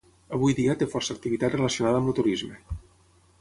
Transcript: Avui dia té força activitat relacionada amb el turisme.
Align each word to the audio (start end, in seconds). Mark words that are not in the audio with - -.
Avui 0.35 0.53
dia 0.59 0.75
té 0.79 0.87
força 0.93 1.15
activitat 1.17 1.57
relacionada 1.57 2.01
amb 2.01 2.13
el 2.15 2.17
turisme. 2.21 2.59